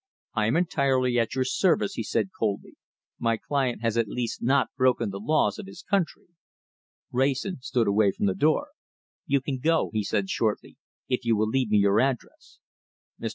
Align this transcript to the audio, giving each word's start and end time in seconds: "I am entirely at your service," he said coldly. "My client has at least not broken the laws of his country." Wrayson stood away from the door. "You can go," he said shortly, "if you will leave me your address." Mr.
"I 0.33 0.47
am 0.47 0.57
entirely 0.57 1.19
at 1.19 1.35
your 1.35 1.43
service," 1.45 1.93
he 1.93 2.01
said 2.01 2.31
coldly. 2.35 2.73
"My 3.19 3.37
client 3.37 3.83
has 3.83 3.97
at 3.99 4.07
least 4.07 4.41
not 4.41 4.71
broken 4.75 5.11
the 5.11 5.19
laws 5.19 5.59
of 5.59 5.67
his 5.67 5.83
country." 5.83 6.25
Wrayson 7.11 7.61
stood 7.61 7.85
away 7.87 8.11
from 8.11 8.25
the 8.25 8.33
door. 8.33 8.69
"You 9.27 9.41
can 9.41 9.59
go," 9.59 9.91
he 9.93 10.03
said 10.03 10.27
shortly, 10.31 10.77
"if 11.07 11.23
you 11.23 11.37
will 11.37 11.47
leave 11.49 11.69
me 11.69 11.77
your 11.77 11.99
address." 11.99 12.57
Mr. 13.21 13.29